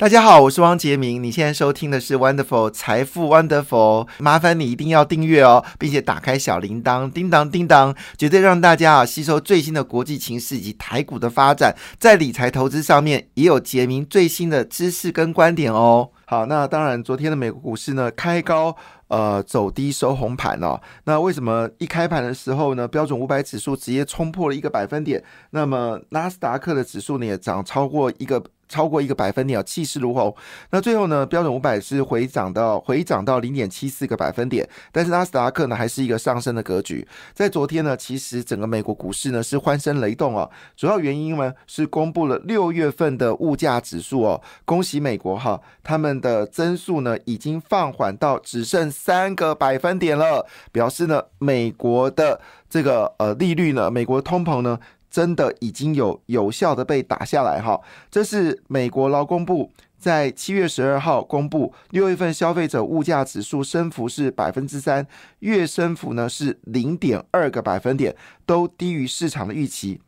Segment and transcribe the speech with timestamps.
[0.00, 1.22] 大家好，我是汪杰明。
[1.22, 16.08] 你现在收听的是 Wonderful 财富 Wonderful，麻烦你一定要订阅哦，并且打开小铃铛，叮当叮当，绝对让大家啊吸收最新的国际情势以及台股的发展，在理财投资上面也有杰明最新的知识跟观点哦。
[16.24, 18.74] 好，那当然，昨天的美国股市呢开高，
[19.08, 20.80] 呃走低收红盘哦。
[21.04, 25.22] 那为什么一开盘的时候呢，标准五百指数直接冲破了一个百分点？
[25.50, 28.42] 那么纳斯达克的指数呢也涨超过一个。
[28.70, 30.34] 超过一个百分点啊，气势如虹。
[30.70, 37.06] 那最后呢，标准五百是回涨到回涨到零点七四个百分点，但是纳斯达克呢还是一个上升的格局。
[37.34, 40.48] 在昨天呢，其实整个美国股市呢是欢声雷动哦。
[40.76, 54.78] 主要原因呢是公布了六月份的物价指数哦，恭喜美国哈，他们的增速呢已经放缓到只剩三个百分点了，表示呢美国的这个呃利率呢，美国通膨呢。
[55.10, 65.06] 真的已经有有效的被打下来哈，这是美国劳工部在七月十二号公布六月份消费者物价指数升幅是百分之三，
[65.40, 68.14] 月升幅呢是零点二个百分点，
[68.46, 70.00] 都低于市场的预期。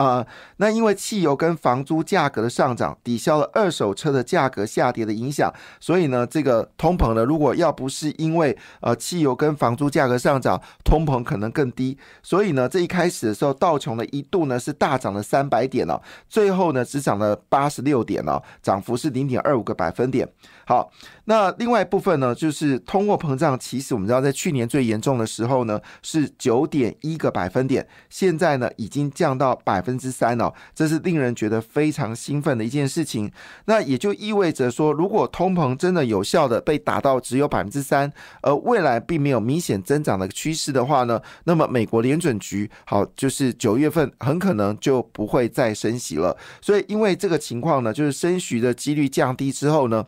[0.00, 11.98] 啊，那因为汽油跟房租价格的上涨抵消了二手车的价格下跌的影响，所以呢，这个通膨呢，如果要不是因为呃汽油跟房租价格上涨，通膨可能更低。
[12.22, 20.26] 所以呢，这一开始的时候，道琼呢一度呢是大涨了三百点哦，最后呢只涨了八十六点哦，涨幅是零点二五个百分点。
[20.64, 20.90] 好，
[21.24, 29.89] 那另外一部分呢，就是通货膨胀，其实我们知道在去年最严重的时候呢是九点一个百分点，现在呢已经降到百分。
[29.90, 33.30] 分之三哦，这是令人觉得非常兴奋的一件事情。
[33.66, 38.10] 那也就意味着说，如果通膨真的有效的被打到只有百分之三，
[38.42, 46.36] 而未来并没有明显增长的趋势的话呢，那么美国联准局好，就是九月份很可能就不会再升息了。
[46.60, 50.06] 所以，因为这个情况呢，就是升息的几率降低之后呢。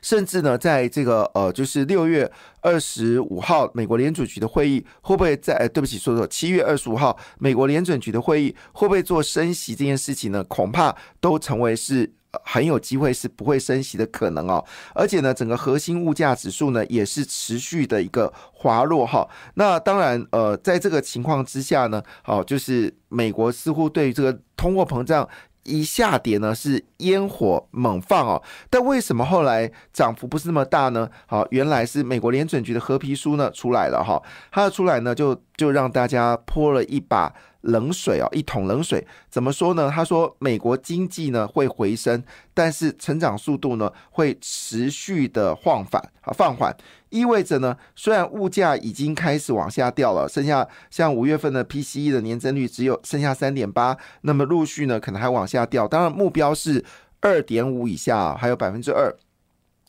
[0.00, 5.68] 甚至呢，在这个呃，就是六月二十五号美国联准局的会议，会不会在？
[5.68, 10.42] 对不起，说错，七月二十五号美国联准局的会议会不会做升息这件事情呢？
[10.44, 12.10] 恐怕都成为是
[12.44, 14.64] 很有机会是不会升息的可能哦。
[14.94, 19.28] 而且呢，整个核心物价指数呢也是持续的一个滑落哈。
[19.54, 25.28] 那当然，呃，在这个情况之下呢，好，就是美国似乎对于这个通货膨胀。
[25.66, 31.08] 一下跌呢是烟火猛放哦，但为什么后来涨幅不是那么大呢？
[31.26, 37.34] 好，原来是美国联准局的合皮书呢出来了哈，它的出来呢就就让大家泼了一把。
[37.66, 39.90] 冷水哦，一桶冷水，怎么说呢？
[39.94, 42.22] 他说，美国经济呢会回升，
[42.54, 46.74] 但是成长速度呢会持续的放缓啊放缓，
[47.10, 56.84] 意味着呢，虽然物价已经开始往下掉了，剩下像五月份的 PCE 的年增率只有剩下三点八，那么陆续呢可能还往下掉，当然目标是
[57.20, 59.14] 二点五以下，还有百分之二。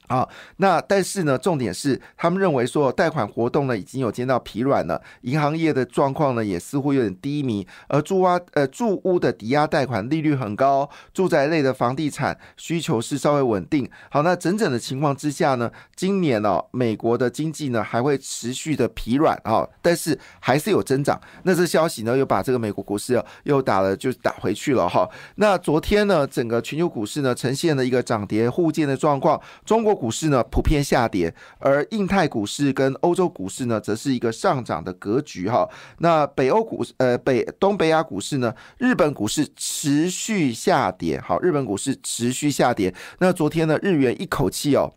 [0.08, 13.90] 啊，那但是呢，重点是他们认为说贷款活动呢已经有见到疲软了，银行业的状况呢也似乎有点低迷，而住啊呃住屋的抵押贷款利率很高，住宅类的房地产需求是稍微稳定。
[14.10, 21.20] 好，那整整的情况之下呢，今年呢美国的经济呢还会持续的疲软啊，但是还是有增长。
[21.44, 25.06] 那这消息呢又把这个美国股市又打了就打回去了哈。
[25.36, 29.97] 那昨天呢整个全球股市呢呈现了一个涨跌互见的状况，中国。
[29.98, 35.68] 股市呢普遍下跌，而印太股市跟欧洲股市呢则是一个上涨的格局哈。
[35.98, 42.94] 那北欧股呃北东北亚股市呢，日本股市持续下跌，好，日本股市持续下跌。
[43.20, 44.94] 那昨天呢，日元一口气哦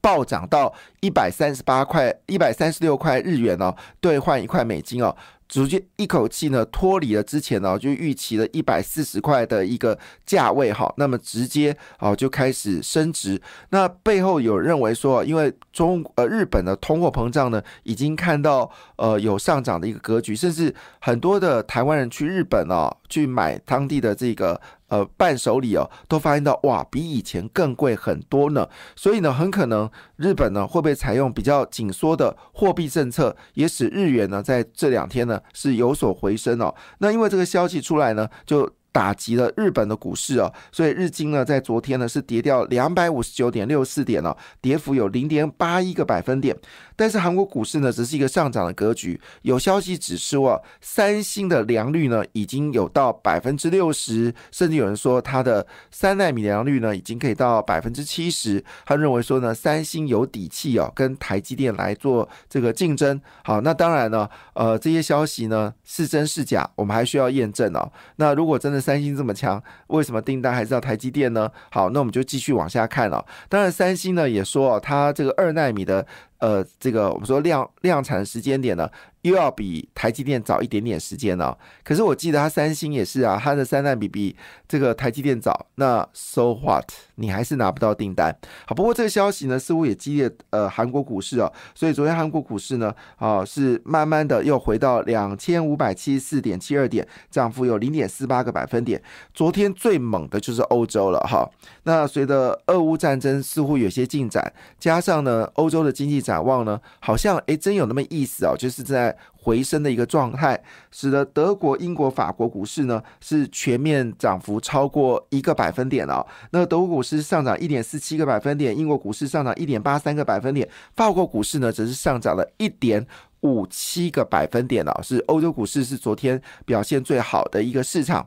[0.00, 5.16] 暴涨到一百三十八块，一百三十六块日元哦，兑换一块美金哦。
[5.52, 13.38] 直接一口气呢脱离了之前呢就预期的一百四十块的一个价位哈，那么直接啊就开始升值。
[13.68, 24.58] 那背后有认为说，因为中呃日本的通货膨胀呢已经看到呃有上涨的一个格局，甚至很多的台湾人去日本哦去买当地的这个。
[24.92, 28.68] 呃，伴手礼哦，都发现到哇，比以前更贵很多呢。
[28.94, 36.74] 所以呢，很可能日本呢会不会采用比较紧缩的货币政策，也使日元呢在这两天呢是有所回升哦。
[36.98, 38.70] 那因为这个消息出来呢，就。
[38.92, 46.54] 打击了日本的股市啊，所以日经呢在昨天呢是跌掉两百五十九点六四点了，跌幅有零点八一个百分点。
[46.94, 58.62] 但是韩国股市呢只是一个上涨的格局，有消息指出啊，三星的良率呢已经有到百分之六十，甚至有人说它的三纳米良率呢已经可以到百分之七十。
[58.84, 63.18] 他认为说呢，三星有底气哦，跟台积电来做这个竞争。
[63.42, 67.90] 好，那当然呢，呃，这些消息呢是真是假，我们还需要验证哦。
[68.16, 71.48] 那如果真的，三星这么强，为什么订单还是要台积电呢？
[71.70, 73.24] 好，那我们就继续往下看了。
[73.48, 76.04] 当然，三星呢也说，它这个二纳米的。
[76.42, 78.90] 呃，这个我们说量量产时间点呢，
[79.20, 81.56] 又要比台积电早一点点时间呢。
[81.84, 84.34] 可是我记得它三星也是啊，它的三纳米比
[84.66, 85.68] 这个台积电早。
[85.76, 86.84] 那 so what？
[87.14, 88.36] 你还是拿不到订单。
[88.66, 91.48] 好，不过这个消息呢，似乎也激励呃韩国股市啊。
[91.76, 99.00] 所以昨天韩国股市呢，啊是慢慢的又回到两千五百七十四点七二点，涨幅有零点四八个百分点。
[99.32, 101.48] 昨天最猛的就是欧洲了哈。
[101.84, 110.58] 那随着俄乌战争似乎有些进展，加上呢欧洲的经济展展望呢，好像诶真有那么意思哦，就是在回升的一个状态，
[110.90, 116.26] 使得德国、英国、法国股市呢是全面涨幅超过一个百分点了。
[116.52, 123.06] 那德国股市上涨一点四七个百分点，英国股市上涨一点八三个百分点，法国股市呢则是上涨了一点
[123.40, 125.00] 五七个百分点了。
[125.02, 128.26] 是欧洲股市是昨天表现最好的一个市场。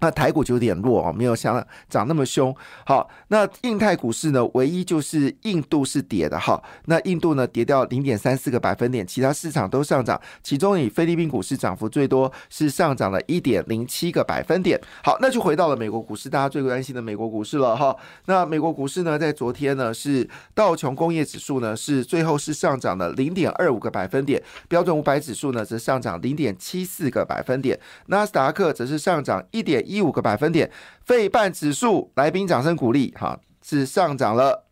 [0.00, 2.54] 那台股就有点弱哦，没有像涨那么凶。
[2.84, 6.62] 好，那印太股市呢，唯一就是印度是跌的哈。
[6.84, 10.20] 那印度呢跌掉零点三四个百分点，其他市场都上涨。
[10.42, 14.78] 其中以菲律宾股市涨幅最多，是上涨了一点零七个百分点。
[15.02, 17.96] 好，那就回到了美国股市，大家最关心的美国股市了哈。
[18.26, 29.85] 那美国股市呢，在昨天呢是道琼工业指数呢是最后是上涨了零点二五个百分点，标准五百指数呢则上涨零点七四个百分点，纳斯达克则是上涨一点。
[29.86, 30.70] 一五个百分点，
[31.04, 34.64] 费半指数，来宾掌声鼓励，哈，是上涨了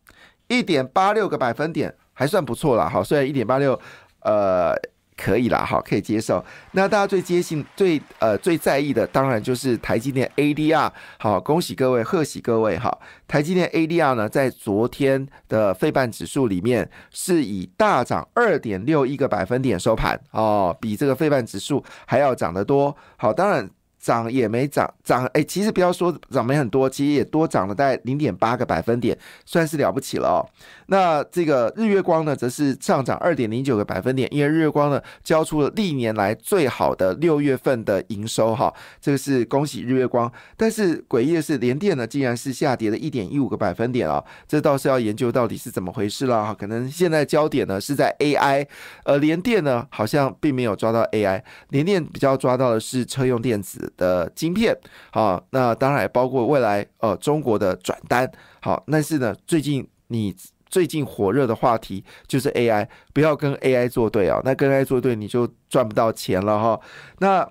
[0.47, 3.79] 一点八六个百分点，还算不错了，好，虽然一点八六，
[4.21, 4.75] 呃。
[5.17, 6.43] 可以啦，好，可以接受。
[6.73, 10.91] 那大家最接近、最呃最在意的，当然就是台积电 ADR。
[11.17, 12.77] 好，恭喜各位，贺喜各位。
[12.77, 12.91] 哈，
[13.25, 22.93] 台积电 ADR 呢，在昨天的费半指数里面，是以大涨二点六一个百分点收盘哦，比这个费半指数还要涨得多。
[23.15, 23.69] 好，当然。
[24.05, 29.17] 涨也没涨，涨哎，其实不要说涨没很多，其实也多涨了大概零点八个百分点，
[29.47, 30.45] 算是了不起了哦。
[30.85, 38.71] 那这个日月光呢，则是上涨二点零九个百分点，因为日月光呢交出了历年来最好的六月份的营收哈，
[39.01, 40.31] 这个是恭喜日月光。
[40.55, 46.53] 但是诡异的是，联电呢竟然是下跌了一点一五个百分点啊，这倒是要研究到底是怎么回事了哈。
[46.53, 48.67] 可能现在焦点呢是在 AI，
[49.05, 53.91] 呃，联电呢好像并没有抓到 AI，联电比较抓到的是车用电子。
[53.97, 54.77] 的晶片，
[55.11, 58.29] 好，那当然也包括未来呃中国的转单，
[58.61, 60.35] 好，但是呢，最近你
[60.67, 66.79] 最近火热的话题就是 AI，不要跟 AI 作对啊，那跟 AI 作对你就赚不到钱了哈。
[67.19, 67.47] 那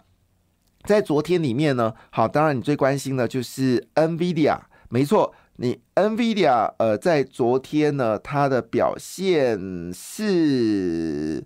[0.85, 4.59] 在昨天里面呢，好，当然你最关心的就是 NVIDIA，
[4.91, 11.43] 没错，你 NVIDIA 呃在昨天呢，它的表现是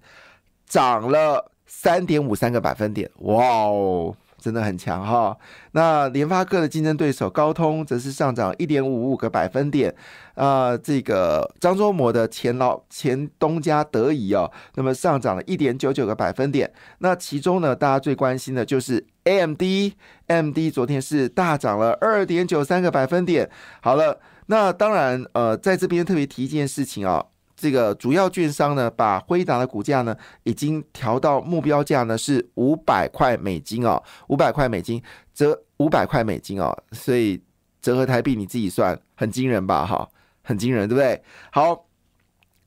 [0.67, 4.17] 涨了三点五三个百分点，哇哦！
[4.41, 5.37] 真的很强哈，
[5.73, 9.93] 那联发科的竞争对手高通则是上涨一点五五个百分点，
[10.35, 16.73] 啊，这个张忠谋的前老前东家德仪哦，那么上涨了一点九九个百分点。
[16.99, 23.51] 那其中呢，大家最关心的就是 AMD，AMD 昨天是大涨了二点九三个百分点。
[23.83, 27.25] 好了，那当然呃，在这边特别提一件事情啊。
[27.61, 35.03] 这个主要券商呢，把辉达的股价呢，已经调到目标价呢是五百块美金哦，五百块美金
[35.35, 37.43] 折五百块美金哦，所以
[37.83, 39.85] 折合台币你自己算，很惊人吧？
[39.85, 40.09] 哈，
[40.43, 41.21] 很惊人，对不对？
[41.51, 41.85] 好。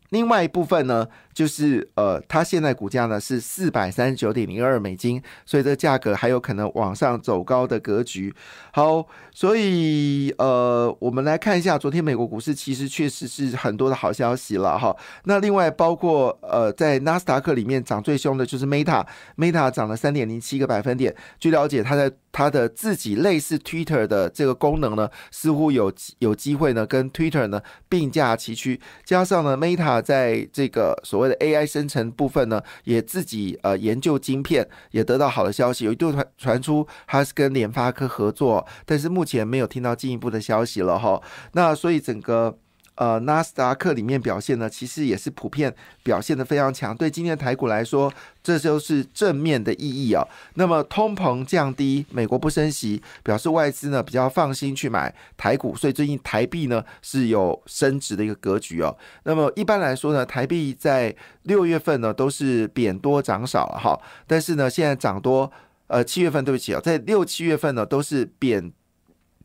[0.10, 1.08] 另外一部分呢，
[1.42, 8.32] 就是呃，它现在股价呢是四百三十九点零二美金，所以这价格还有可能往上走高的格局。
[8.72, 14.96] 好，所以呃，我们来看一下昨天美国股市，其实确实是很多的好消息了哈。
[15.24, 21.16] 那另外包括呃，在纳斯达克里面涨最凶的就是 Meta，Meta 涨了三点零七个百分点。
[21.40, 30.00] 据了解，它在它的自己类似 Twitter 的这个功能呢，似乎有有机会呢跟 Twitter 呢并驾齐驱，加上呢 Meta。
[30.12, 35.86] 在这个所谓 AI 生成部分呢，也自己呃研究晶片，也得到好的消息。
[35.86, 41.22] 有一度传传出它是跟联发科合作，但是目前没有听到进一步的消息了哈。
[41.54, 42.58] 那所以整个。
[43.02, 46.96] 呃，纳斯达克里面表现呢，其实也是普遍表现的非常强。
[46.96, 50.24] 对今天的台股来说，这就是正面的意义啊。
[50.54, 58.96] 那么通膨降低，美国不升息，表示外资呢比较放心去买台股，所以最近台币呢是有升值的一个格局哦。
[59.24, 65.52] 那么一般来说呢，台币在六月份呢都是贬多涨少了哈，但是呢现在涨多，
[65.88, 68.72] 呃七月份对不起啊，在六七月份呢都是贬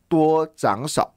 [0.07, 1.15] 多涨少。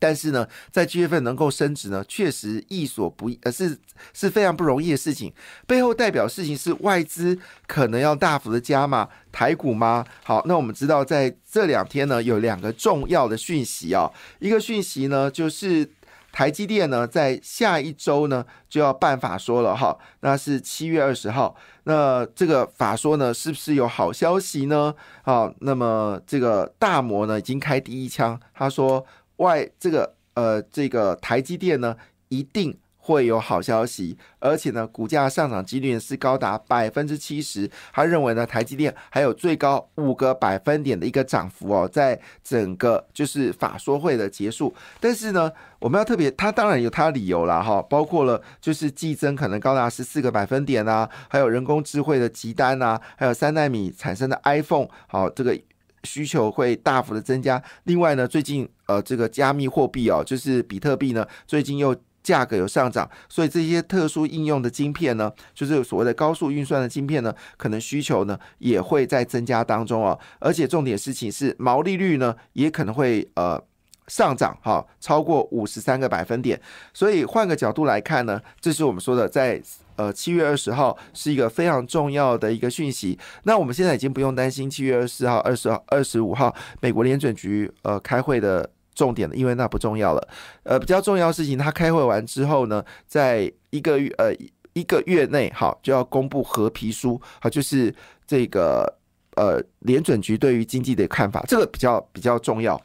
[0.00, 3.78] 但是呢，在七月份能够升值呢，确实易所不易，呃，是
[4.14, 5.30] 是非常不容易的事情。
[5.66, 10.04] 背后代表事情是外资可能要大幅的加码台股吗？
[10.24, 15.86] 好，那我们知道在这两天呢，有两个重要的讯息啊，一个讯息呢就是
[16.32, 21.54] 台积电呢在下一周呢就要办法说了哈，那是七月二十号，
[21.84, 24.94] 那这个法说呢是不是有好消息呢？
[25.22, 29.04] 好，那么这个大摩呢已经开第一枪，他说。
[29.40, 31.96] 外这个呃，这个台积电呢，
[32.28, 37.68] 一定会有好消息，而且呢，股价上涨几率是高达百分之七十。
[37.92, 44.72] 他认为呢，台积电还有最高五个百分点的一个涨幅哦，在整个就是法说会的结束。
[45.00, 55.58] 但是呢，我们要特别，他当然有他理由了哈，包括了就是季增可能高达十四个百分点啊，还有人工智慧的集单啊，还有三纳米产生的 iPhone，好这个。
[56.04, 57.62] 需求会大幅的增加。
[57.84, 70.18] 另外呢，最近呃，这个加密货币哦，就是比特币呢，最近又价格有上涨，所以这些特殊应用的晶片呢，就是所谓的高速运算的晶片呢，可能需求呢也会在增加当中哦。
[70.38, 73.62] 而且重点事情是毛利率呢，也可能会呃。
[74.08, 76.60] 上涨哈，超过五十三个百分点，
[76.92, 79.62] 所以换个角度来看呢，这是我们说的，在
[80.00, 83.18] 呃七月二十号是一个非常重要的一个讯息。
[83.42, 90.28] 那我们现在已经不用担心七月二十四号、二十号、二十五号美国联准局呃开会的重点了，因为那不重要了。
[90.62, 94.32] 呃，比较重要的事情，他开会完之后呢，在一个月呃
[94.72, 97.94] 一个月内哈就要公布合皮书，好，就是
[98.26, 98.90] 这个
[99.36, 102.80] 呃联准局对于经济的看法，这个比较比较重要。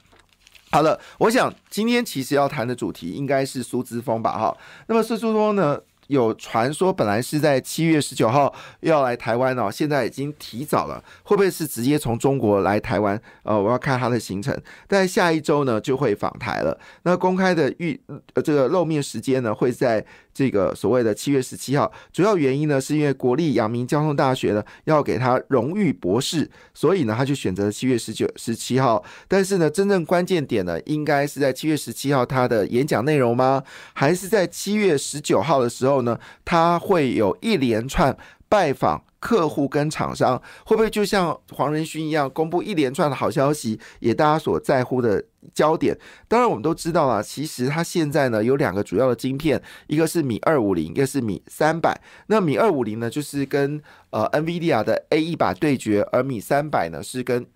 [0.72, 4.58] 好了，我想今天其实要谈的主题应该是苏之峰吧，哈。
[4.88, 13.20] 那么苏之峰呢，有传说本来是在七月十九号要来台湾哦，现在已经提早了，会不会是直接从中国来台湾？
[13.44, 14.56] 呃，我要看他的行程，
[14.88, 16.78] 但下一周呢就会访台了。
[17.04, 20.06] 那公开的预呃这个露面时间呢会在。
[20.36, 29.02] 这个所谓的七月十七号，主要原因呢，是因为国立阳明交通大学呢要给他荣誉博士，所以呢，他就选择了七月十九、十七号。
[29.30, 33.64] 但是呢，真正关键点呢，应该是在七月十七号他的演讲内容吗？
[33.94, 36.20] 还是在七月十九号的时候后呢？
[36.44, 38.16] 他会有一连串
[38.50, 39.04] 拜访。
[39.18, 45.98] 客户跟厂商会不会就像黄仁勋一样公布一连串的好消息，也大家所在乎的焦点？
[46.28, 52.00] 当然，我们都知道了，其实它现在呢有两个主要的晶片，一个是米二五零，一个是米三百。
[52.28, 57.48] 那米二五零呢，就是跟呃 NVIDIA 的 A 一百对决，而米三百呢是跟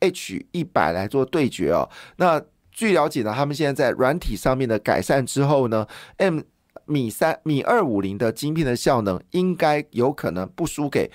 [0.00, 1.88] H 一百来做对决哦。
[2.16, 6.40] 那据了解呢，他们现在在软体上面的改善之后呢，M。
[6.86, 11.10] 米三米二五零的晶片的效能应该有可能不输给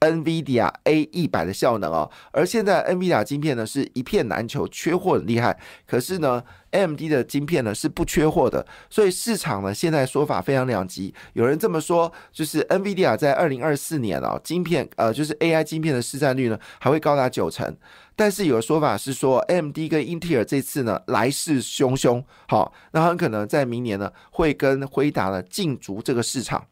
[0.00, 5.58] NVIDIA A 一百的效能哦，而现在 NVIDIA 晶片呢是一片难求，缺货很厉害。
[5.86, 11.14] 可是呢，AMD 的晶片呢是不缺货的，所以市场呢现在说法非常两极。
[11.32, 17.76] 有人这么说，就是 NVIDIA 在二零二四年啊，晶片呃就是 AI 晶片的市占率呢还会高达九成。
[18.14, 26.66] 但是有个说法是说，AMD 跟英特尔这次呢来势汹汹，好，那很可能在明年呢会跟辉达呢竞逐这个市场。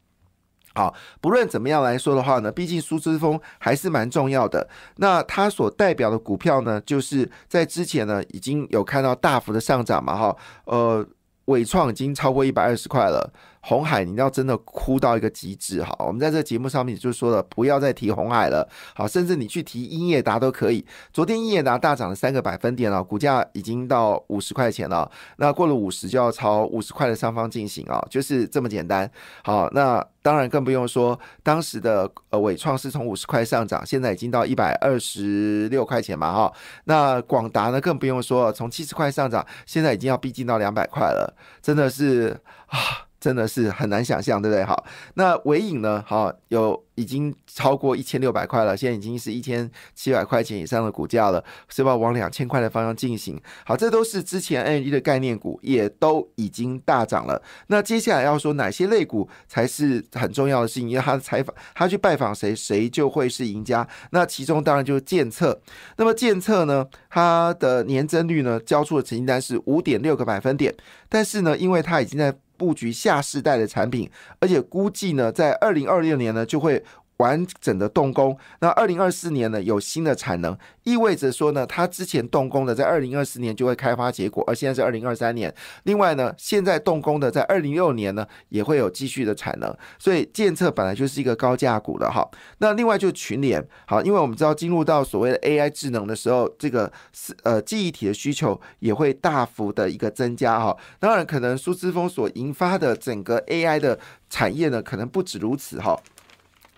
[0.74, 4.68] 好，不论怎么样来说的话呢，毕竟苏之峰还是蛮重要的。
[4.96, 11.06] 那它所代表的股票呢，就是在之前呢已经有看到大幅的上涨嘛，哈，呃，
[11.46, 13.32] 伟创已经超过一百二十块了。
[13.66, 15.96] 红海，你要真的哭到一个极致哈！
[16.00, 18.68] 我们在这个节目上面就说了，不要再提红海了。
[18.94, 20.84] 好，甚至你去提英业达都可以。
[21.14, 25.10] 昨天英业达大涨了三个百分点了，股价已经到五十块钱了。
[25.38, 29.10] 那过了五十就要朝五十块的上方进行啊，就是这么简单。
[29.42, 36.52] 好，那当然更不用说当时的呃伟创是从五十块上涨，现在已经到一百二十六块钱嘛哈。
[36.84, 43.03] 那广达呢更不用说，从七十块上涨，现在已经要逼近到两百块了，真的是啊。
[43.24, 44.62] 真的是很难想象，对不对？
[44.62, 46.04] 好，那尾影呢？
[46.06, 51.96] 好，有已经超过一千六百块了，现在已经是一千七百块钱以上的股价了，是吧？
[51.96, 53.40] 往两千块的方向进行。
[53.64, 57.40] 好，这都是之前 N E 的概念股，也都已经大涨了。
[57.68, 60.90] 那接下来要说哪些类股才是很重要的事情？
[60.90, 63.88] 因为他的采访，他去拜访谁，谁就会是赢家。
[64.10, 65.58] 那其中当然就是建策。
[65.96, 70.74] 那么建策呢，它的年增率呢，交出的成绩单是五点六个百分点，
[71.08, 76.82] 但是呢，因为它已经在布局下世代的产品，而且估计呢，在二零二六年呢就会
[77.18, 85.54] 完整的动工，那二零二四年呢有新的产能，意味着说呢，它之前动工的在二零二四年就会开发结果，而现在是二零二三年。
[85.84, 92.28] 另外呢，现在动工的在二零六年呢也会有继续的产能，所以建测本来就是一个高价股了哈。
[92.58, 100.76] 那另外就群联，好，因为我们知道进入到所谓的 AI 智能的时候，这个是呃记忆体的需求也会大幅的一个增加哈。
[100.98, 105.96] 当然，可能苏之峰所引发的整个 AI 的产业呢，可能不止如此哈。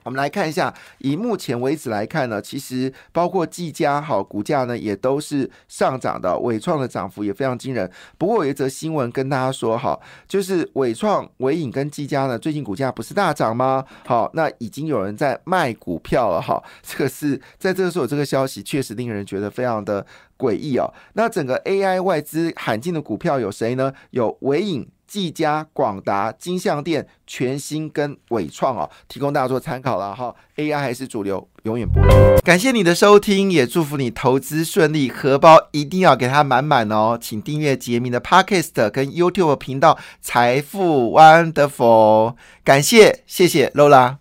[0.06, 7.90] 我们来看一下，以目前为止来看呢，其实包括技嘉哈股价呢也都是上涨的，伟创的涨幅也非常惊人。
[8.16, 9.98] 不过有一则新闻跟大家说哈，
[10.28, 13.84] 就是伟创、伟影跟技嘉呢最近股价不是大涨吗？
[14.04, 20.06] 好，那已经有人在卖股票了哈，这个是在这个时候这个消息确实令人觉得非常的
[20.38, 20.88] 诡异哦。
[21.14, 23.92] 那整个 AI 外资罕见的股票有谁呢？
[24.10, 24.88] 有伟影。
[25.16, 30.34] 技嘉、广达、金相店、全新跟伟创哦，提供大家做参考了哈。
[30.56, 32.08] AI 还是主流，永远不会。
[32.44, 37.18] 感谢你的收听，也祝福你投资顺利，荷包一定要给它满满哦。
[37.18, 42.34] 请订阅杰明的 Podcast 跟 YouTube 频道财富 Wonderful。
[42.62, 44.16] 感谢，谢谢 Lola。